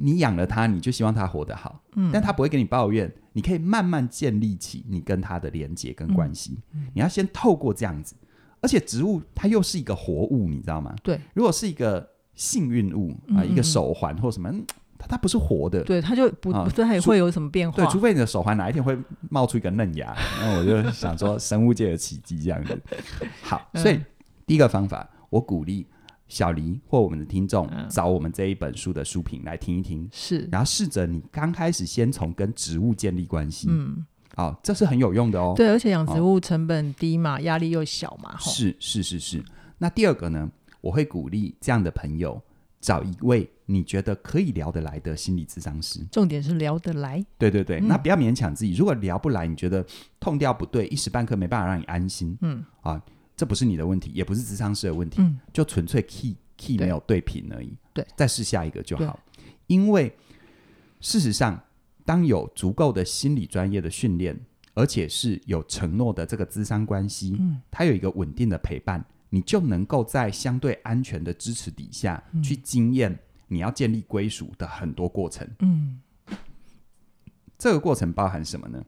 [0.00, 3.12] 你养了它，你就希望它活得好，嗯，但它不会跟你抱怨。
[3.32, 6.56] 你可以慢慢建立起你跟它的连接跟关系。
[6.72, 8.14] 嗯，你要先透过这样子，
[8.60, 10.94] 而且植物它又是一个活物，你知道吗？
[11.02, 14.48] 对，如果是一个幸运物啊，嗯，一个手环或什么，
[14.96, 17.76] 它它不是活的，对，它就不、啊、它也会有什么变化。
[17.76, 18.96] 对，除非你的手环哪一天会
[19.28, 22.80] 冒出一个嫩芽， 那我就想说生物界的奇迹这样子。
[23.42, 24.06] 好，所以、嗯、
[24.46, 25.88] 第一个方法，我鼓励
[26.28, 35.54] 小黎或我们的听众、嗯、找我们这一本书的书评来听一听，是，然后试着你刚开始先从跟植物建立关系，嗯，好、哦，这是很有用的哦。
[35.56, 38.36] 对，而且养植物成本低嘛，压、哦、力又小嘛。
[38.38, 39.42] 是是是是。
[39.78, 42.40] 那第二个呢，我会鼓励这样的朋友。
[42.80, 47.26] 找一位你觉得可以聊得来的心理咨商师，重点是聊得来。
[47.36, 48.72] 对对对，嗯、那不要勉强自己。
[48.72, 49.84] 如果聊不来，你觉得
[50.20, 53.02] 痛掉不对，一时半刻没办法让你安心，嗯啊，
[53.38, 57.72] 这不是你的问题，也不是智商师的问题，嗯、就纯粹 key key 没有对频而已。
[57.94, 59.18] 对，再试下一个就好。
[59.68, 60.12] 因为
[61.00, 61.62] 事实上，
[62.04, 64.36] 当有足够的心理专业的训练，
[64.74, 69.04] 而且是有承诺的这个咨商关系，嗯，它有一个稳定的陪伴。
[69.30, 75.46] 你就能够在相对安全的支持底下，嗯、去经验你要建立归属的很多过程。
[75.60, 76.00] 嗯，
[77.58, 78.84] 这个过程包含什么呢？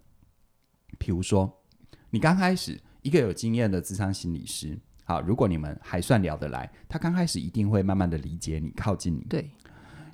[0.99, 1.63] 比如说，
[2.09, 9.21] 你刚开始一个有经验的智商心理师，好，如果你们还算聊得来，他刚开始一定会慢慢的理解你，靠近你。
[9.29, 9.51] 对，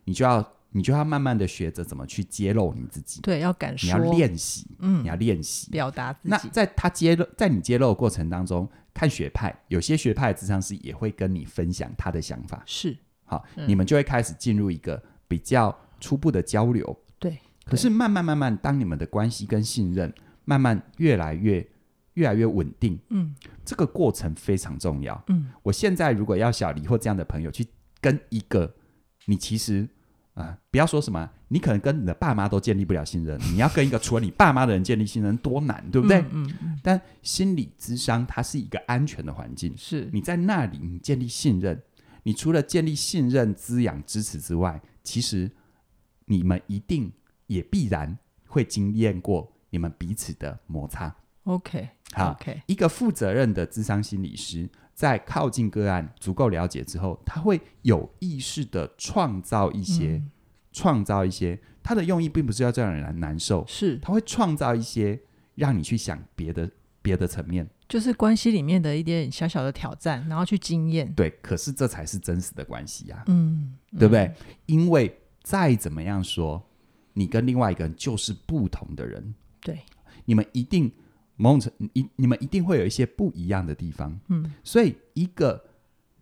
[0.05, 3.20] 你就要你就要慢慢的学着怎么去揭露你自己。
[3.20, 6.29] 对，要敢说，你要练习，嗯，你要练习表达自己。
[6.29, 8.68] 那在他揭露，在你揭露的过程当中。
[8.99, 12.96] 看学派，有些学派的智商师也会跟你分享他的想法，是
[13.27, 16.99] 好，嗯、你们就会开始进入一个比较初步的交流。
[17.18, 20.11] 对，可是慢慢慢慢，当你们的关系跟信任
[20.46, 21.68] 慢慢越来越
[22.16, 25.24] 越来越稳定，嗯，这个过程非常重要。
[25.29, 27.66] 嗯，我现在如果要小黎或这样的朋友去
[28.00, 28.74] 跟一个
[29.24, 29.88] 你其实。
[30.37, 36.18] 啊、呃，不要说什么，你可能跟你的爸妈都建立不了信任， 你要跟一个除了你爸妈的人建立信任，多难，对不对？
[36.31, 41.83] 嗯，嗯，但心理咨商它是一个安全的环境，是你在那里你建立信任，
[42.22, 45.50] 你除了建立信任、滋养、支持之外，其实
[46.26, 47.11] 你们一定
[47.46, 51.16] 也必然会经验过你们彼此的摩擦。
[51.46, 54.68] OK，好，OK，一个负责任的智商心理师。
[54.94, 60.22] 在靠近个案足够了解之后，他会有意识的创造一些，
[60.72, 61.61] 创、嗯、造一些。
[61.82, 65.20] 他的用意并不是要这样让人难受，是他会创造一些
[65.54, 66.70] 让你去想别的
[67.02, 71.12] 别的层面，就是关系里面的一点小小的挑战，然后去经验。
[71.12, 74.22] 对，可是这才是真实的关系呀、啊，嗯，对不对？
[74.24, 76.66] 嗯、因为再怎么样说，
[77.12, 79.80] 你跟另外一个人就是不同的人，对，
[80.24, 80.90] 你们一定。
[81.37, 85.62] 某种程一，你你们一定会有一些不一样的地方，嗯，所以一个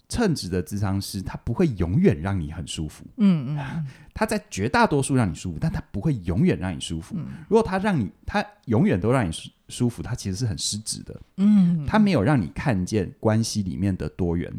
[0.08, 7.14] 称职的智商师，他不会永远让你很舒服，嗯嗯，他在绝大多数让你舒服，但他不会永远让你舒服。
[7.16, 14.52] 嗯、如果他让你，他永远都让你舒舒服，他其实是很失职的，嗯，他没有让你看见关系里面的多元，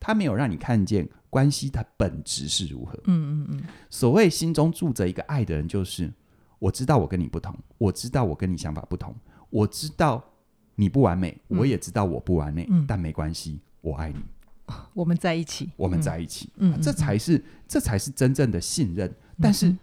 [0.00, 3.62] 他没有让你看见关系的本质是如何，嗯嗯嗯。
[3.90, 6.10] 所谓心中住着一个爱的人，就是
[6.58, 9.14] 我知道我跟你不同，我知道我跟你想法不同。
[9.50, 10.22] 我知道
[10.74, 14.20] 你不完美，嗯、我也知道我不完美，嗯、但没关系，我爱你，
[14.92, 19.08] 我们在一起，我们在一起，嗯啊、这才是、嗯、这才是真正的信任。
[19.08, 19.78] 嗯、但是、嗯、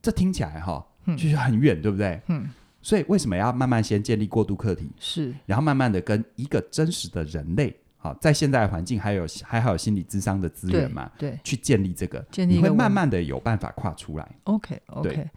[0.00, 2.20] 这听起来哈，就是很远，对不对？
[2.28, 2.48] 嗯。
[2.84, 4.90] 所以为什么要慢慢先建立过渡课题？
[4.98, 11.08] 是，然后慢慢的跟一个真实的人类，好，在现代环境还有还好有心理智商的资源嘛？
[11.16, 14.28] 对，对去建立这个，建立你会慢慢的有办法跨出来。
[14.42, 15.30] OK OK，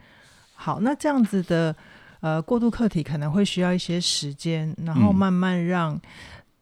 [0.56, 1.76] 好，那这样子的。
[2.26, 6.02] 呃，过渡课题可能会需要一些时间，然后慢慢让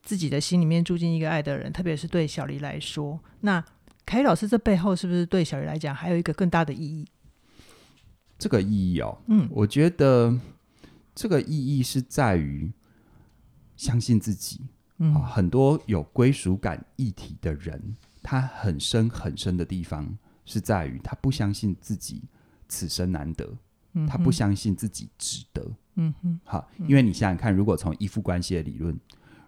[0.01, 3.63] 自己的心里面住进一个爱的人，嗯、特别是对小黎来说，那
[4.05, 7.07] 凯老师这背后是不是对小黎来讲还有一个更大的意义？
[8.37, 10.37] 这个意义哦，嗯，我觉得
[11.15, 12.69] 这个意义是在于
[13.77, 14.59] 相信自己。
[14.97, 22.21] 嗯、啊，很多有归属感议题的人，他很深很深的地方是在于他不相信自己
[22.67, 23.47] 此生难得。
[24.07, 25.65] 他不相信自己值得。
[25.95, 28.99] 嗯哼，好，因为你想想看，如果从依附关系的理论，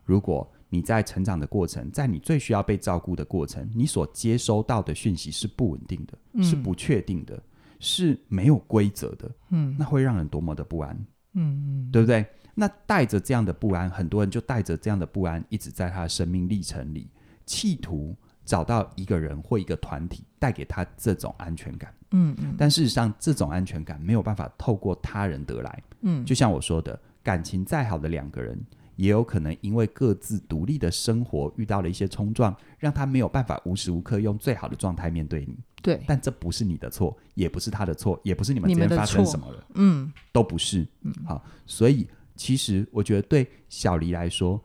[0.03, 7.41] 如果你在成长的过程，在你最需要被照顾的过程，你所接收到的讯息是不稳定的，嗯、是不确定的，
[7.79, 9.31] 是没有规则的。
[9.49, 10.95] 嗯，那会让人多么的不安。
[11.33, 12.25] 嗯嗯，对不对？
[12.53, 17.09] 那带着这样的不安，很多人就带着这样的不安，一直在他的生命历程里，
[17.45, 21.93] 企图找到一个人或一个团体，带给他这种安全感。
[22.17, 25.83] 嗯嗯，但事实上，这种安全感没有办法透过他人得来。
[26.01, 28.57] 嗯，就像我说的，感情再好的两个人，
[28.95, 35.57] 也有可能因为各自独立的生活遇到了一些冲撞，让他没有办法无时无刻用最好的状态面对你。
[35.81, 39.63] 对，但这不是你的错，也不是他的错，也不是你们之间发生什么了。
[39.75, 40.87] 嗯，都不是。
[41.01, 44.59] 嗯，好，所以其实我觉得对小黎来说，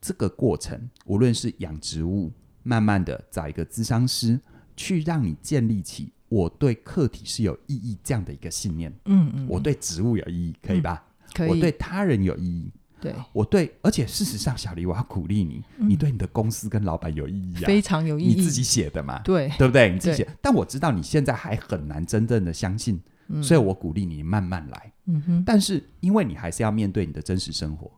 [0.00, 4.40] 这个过程，无论是养植物，慢慢的找一个咨商师，
[4.74, 6.13] 去让你建立起。
[6.34, 8.92] 我对客体是有意义这样的一个信念。
[9.04, 11.04] 嗯嗯，我对植物有意义，可以吧？
[11.32, 11.48] 可以。
[11.48, 12.72] 我对他人有意义。
[13.00, 18.34] 对，我对，而且事实上，小黎，我要鼓励你，你对你的公司跟老板有意义啊，非常有意义。
[18.34, 19.92] 你自己写的嘛，对，对不对？
[19.92, 20.28] 你自己写。
[20.42, 23.00] 但我知道你现在还很难真正的相信，
[23.42, 24.92] 所以我鼓励你慢慢来。
[25.04, 25.44] 嗯哼。
[25.44, 27.92] 但是，因为你还是要面对你的真实生活，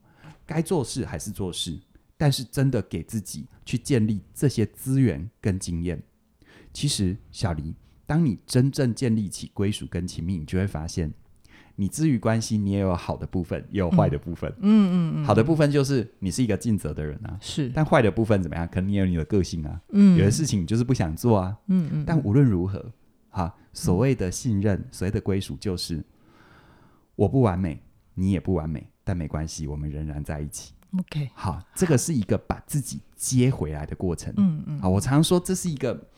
[0.44, 1.79] 该做事还是做事。
[2.18, 6.03] 但是，真的给自己去建立这些资源跟经验。
[6.72, 7.75] 其实，小黎，
[8.07, 11.12] 当你真正建立起归属跟亲密，你就会发现。
[11.79, 14.51] 你之于关系，你也有好的部分，也有坏的部分。
[14.61, 17.37] 嗯嗯嗯，嗯，好的部分就是你是一个尽责的人啊。
[17.38, 17.69] 是。
[17.69, 18.66] 但坏的部分怎么样？
[18.66, 19.79] 可能你有你的个性啊。
[19.90, 20.16] 嗯。
[20.16, 21.55] 有的事情你就是不想做啊。
[21.66, 22.05] 嗯嗯。
[22.07, 22.83] 但无论如何，
[23.29, 26.03] 哈，所谓的信任，所谓的归属，就是
[27.14, 27.79] 我不完美，
[28.14, 30.73] 你也不完美，但没关系，我们仍然在一起。
[30.99, 31.29] OK。
[31.35, 34.33] 好，这个是一个把自己接回来的过程。
[34.38, 34.79] 嗯嗯。
[34.81, 36.09] 好，我常说这是一个，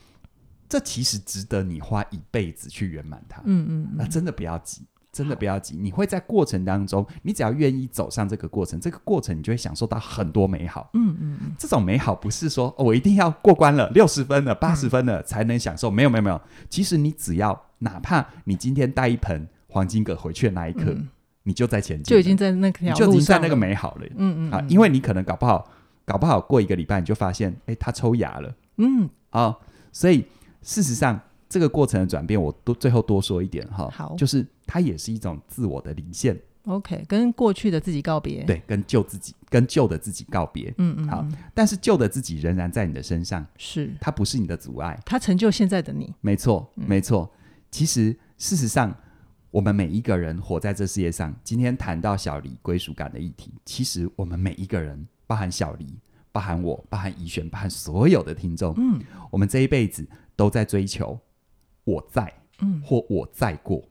[0.69, 3.41] 这其实值得你花一辈子去圆满它。
[3.43, 3.89] 嗯嗯。
[3.97, 4.83] 那真的不要急。
[5.11, 10.87] 真的不要急，你会在过程当中，你只要愿意走上这个过程，这个过程你就会享受到很多美好。
[10.93, 16.39] 嗯嗯嗯，这种美好不是说、哦、我一定要过关了六十分了八十分了才能享受，没有没有没有。
[16.69, 21.09] 其实你只要哪怕你今天带一盆黄金葛回去的那一刻，嗯、
[21.41, 24.05] 你就在前进，就已经在那条路，就已经在那个美好了。
[24.15, 25.67] 嗯嗯啊，因为你可能搞不好
[26.05, 28.55] 搞不好过一个礼拜你就发现，哎，它抽芽了。
[28.77, 29.57] 嗯啊，
[29.91, 30.23] 所以
[30.61, 31.19] 事实上。
[31.51, 47.27] 这个过程的转变，我多最后多说一点哈，好，就是它也是一种自我的离线，OK，跟过去的自己告别，对，跟旧自己、跟旧的自己告别，嗯嗯，好，但是旧的自己仍然在你的身上，是，它不是你的阻碍，它成就现在的你，没错，没错。
[47.33, 47.39] 嗯、
[47.71, 48.95] 其实事实上，
[49.49, 55.97] 我们每一个人活在这世界上，今天谈到小黎归属感的议题，其实我们每一个人，包含小黎，
[56.31, 60.07] 包含我，包含怡璇，包含所有的听众，嗯，我们这一辈子
[60.39, 61.19] 都在追求。
[61.83, 63.83] 我在，嗯，或我在过，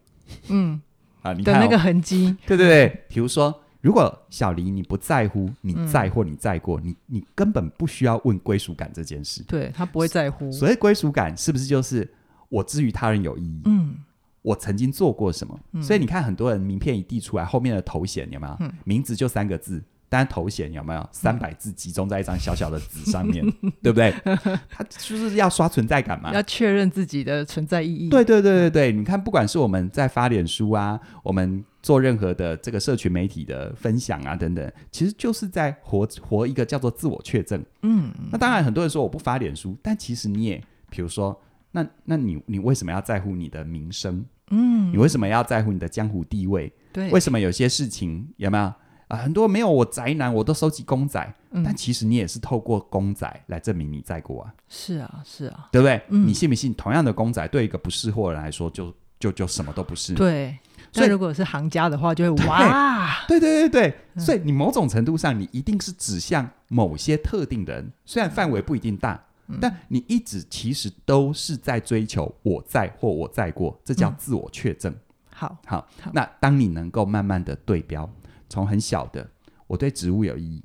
[0.48, 0.80] 嗯
[1.20, 3.04] 啊，你看、哦、的那个痕迹， 对对对。
[3.08, 10.50] 比如说，如果小黎你不在乎你在或你在过，嗯、你你根本不需要问归属感这件事，对他不会在乎。
[10.50, 12.08] 所谓归属感，是不是就是
[12.48, 13.62] 我之于他人有意义？
[13.66, 13.96] 嗯，
[14.40, 15.58] 我曾经做过什么？
[15.72, 18.56] 嗯、所以你看，很多人名片一递出来，后面的头衔有没有？
[18.60, 19.82] 嗯、名字就三个字。
[20.08, 23.44] 但头衔有没有三百字集中在一张小小的纸上面，
[23.82, 24.10] 对不对？
[24.70, 28.08] 他就是要刷存在感嘛，要确认自己的存在意义。
[28.08, 37.62] 对对对对对，你看，不管是我们在发脸书啊，我们做任何的这个社群媒体的分享啊等等，其实就是在活活一个叫做自我确证。
[37.82, 41.38] 嗯，那当然很多人说我不发脸书，但其实你也，比如说，
[41.72, 44.24] 那那你你为什么要在乎你的名声？
[44.50, 46.72] 嗯，你为什么要在乎你的江湖地位？
[46.92, 48.72] 对，为什么有些事情有没有？
[49.08, 54.54] 啊，很多没有我宅男，我都收集公仔，嗯、但其实你也是透过公仔来证明你在过啊。
[54.68, 56.00] 是啊，是啊，对不对？
[56.10, 56.74] 嗯、你信不信？
[56.74, 60.14] 同样的公仔，对一个不识货人来说就，就就就什么都不是。
[60.14, 60.56] 对，
[60.92, 74.92] 所以如果是行家的话，就会哇，对对对对，嗯、所以你某种程度上，你一定是指向某些特定的人，虽然范围不一定大，嗯、但你一直其实都是在追求我在或我在过，这叫自我确证。
[74.92, 78.08] 嗯、好，好，那当你能够慢慢的对标，
[78.48, 79.28] 从很小的。
[79.66, 80.64] 我对植物有意义，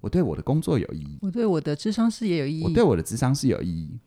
[0.00, 3.98] 我对我的工作有意义，我对我的智商是也有意义，我对我的智商是有意义，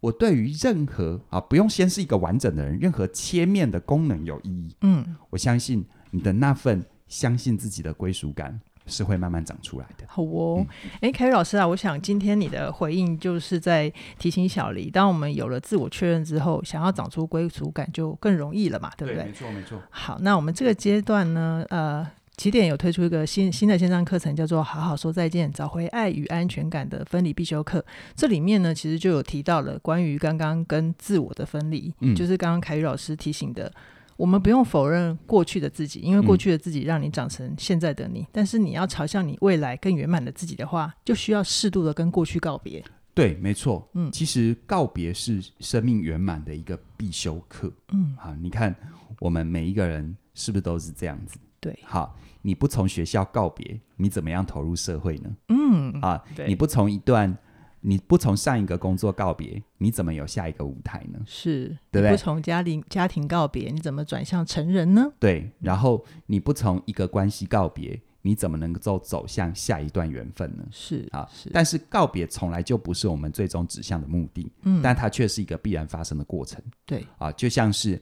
[0.00, 4.76] 我对于任何啊，不用先是一个完整的人，任何切面的功能有意义。
[4.82, 10.04] 嗯，我相信你的那份相信自己的归属感是会慢慢长出来的。
[10.06, 10.62] 好哦，
[11.00, 19.22] 哎、嗯，凯宇老师啊，我想今天你的回应就是在提醒小黎，当我们有了自我确认之后，想要长出归属感就更容易了嘛，对不对？
[19.22, 19.82] 对，没错，没错。
[19.88, 22.06] 好，那我们这个阶段呢，呃。
[22.36, 27.80] 起点有推出一个新新的线上课程，叫做《好好说再见，找回爱与安全感的分离必修课》。
[28.14, 33.72] 这里面呢，其实就有提到了关于刚刚跟自我的分离，嗯、就是刚刚凯宇老师提醒的，
[34.18, 38.20] 我们不用否认过去的自己，因为过去的自己让你长成现在的你。
[38.20, 42.84] 嗯、但是你要朝向你未来更圆满的自己的话，就需要适度的跟过去告别。
[43.14, 43.88] 对，没错。
[43.94, 47.72] 嗯，其实告别是生命圆满的一个必修课。
[47.92, 48.76] 嗯，好，你看
[49.20, 51.38] 我们每一个人是不是都是这样子？
[51.58, 52.14] 对，好。
[52.46, 55.36] 你不从学校告别，你怎么样投入社会呢？
[55.48, 57.36] 嗯啊，对你不从一段，
[57.80, 61.18] 你不从上一个工作告别，你怎么有下一个舞台呢？
[61.26, 62.12] 是，对不对？
[62.12, 65.12] 不从家庭家庭告别，你怎么转向成人呢？
[65.18, 70.64] 对，然后你不从一个关系告别，你怎么能够走向下一段缘分呢？
[70.70, 71.50] 是啊，是。
[71.52, 76.62] 但是告别从来就不是我们最终指向的目的，嗯，但它却是一个必然发生的过程。
[76.84, 78.00] 对啊，就像是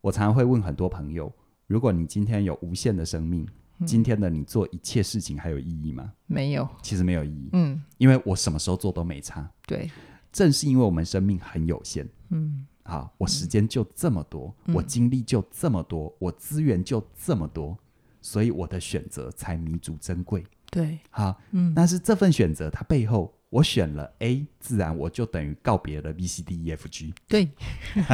[0.00, 1.32] 我常常会问很多朋友，
[1.68, 3.46] 如果你今天有无限的生命。
[3.86, 6.12] 今天的你做一切事情还有意义吗？
[6.26, 7.50] 没有，其实没有意义。
[7.52, 9.48] 嗯，因为我什么时候做都没差。
[9.66, 9.90] 对，
[10.32, 12.08] 正是因为我们生命很有限。
[12.30, 17.78] 嗯，好，我时间就这么多，嗯、我精力就这么多，我资源就这么多，
[18.20, 20.44] 所以我的选择才弥足珍贵。
[20.70, 27.14] 对，好，嗯，但是这份选择它背后，我选了 A，自然我就等于告别了 B、C、D、E、F、G。
[27.26, 27.48] 对，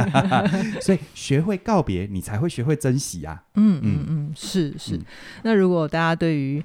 [0.81, 3.43] 所以学会告别，你才会学会珍惜啊。
[3.55, 4.95] 嗯嗯嗯，是是。
[4.95, 5.05] 嗯、
[5.43, 6.63] 那如果大家对于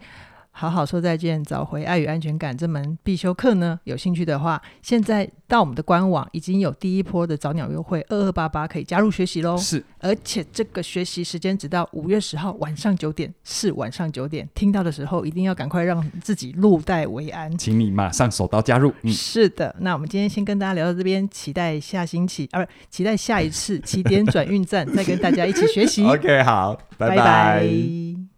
[0.60, 9.56] 好好说再见，找回爱与安全感这门必修课呢，有兴趣的话，现在到我们的官网已经有第一波的早鸟优惠，二二八八可以加入学习喽。
[9.56, 14.46] 是，而且这个学习时间直到五月十号晚上九点，是晚上九点。
[14.54, 18.92] 听到的时候一定要赶快让自己入袋为安，请你马上手刀加入。
[19.00, 26.04] 嗯、是的，那我们今天先跟大家聊到这边，期待下星期，啊，不，期待下一次起点转运站再跟大家一起学习。
[26.06, 27.16] OK，好，拜拜。
[27.16, 28.29] 拜拜。